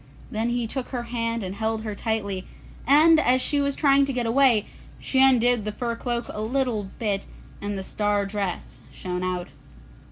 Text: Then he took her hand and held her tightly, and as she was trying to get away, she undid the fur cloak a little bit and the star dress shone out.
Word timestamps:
Then 0.31 0.49
he 0.49 0.65
took 0.65 0.87
her 0.87 1.03
hand 1.03 1.43
and 1.43 1.53
held 1.53 1.83
her 1.83 1.93
tightly, 1.93 2.47
and 2.87 3.19
as 3.19 3.39
she 3.39 3.61
was 3.61 3.75
trying 3.75 4.03
to 4.05 4.11
get 4.11 4.25
away, 4.25 4.65
she 4.99 5.21
undid 5.23 5.63
the 5.63 5.71
fur 5.71 5.95
cloak 5.95 6.25
a 6.29 6.41
little 6.41 6.89
bit 6.97 7.27
and 7.61 7.77
the 7.77 7.83
star 7.83 8.25
dress 8.25 8.79
shone 8.91 9.21
out. 9.21 9.49